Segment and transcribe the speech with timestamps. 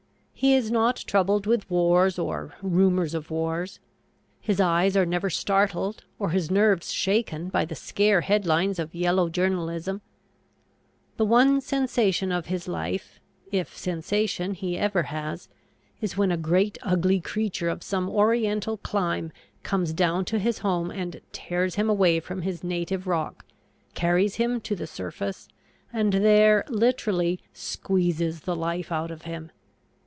[0.33, 3.79] He is not troubled with wars or rumors of wars.
[4.39, 9.29] His eyes are never startled or his nerves shaken by the scare headlines of yellow
[9.29, 10.01] journalism.
[11.17, 13.19] The one sensation of his life,
[13.51, 15.47] if sensation he ever has,
[16.01, 19.31] is when a great ugly creature of some Oriental clime
[19.61, 23.45] comes down to his home and tears him away from his native rock,
[23.93, 25.47] carries him to the surface,
[25.93, 29.51] and there literally "squeezes the life out of him."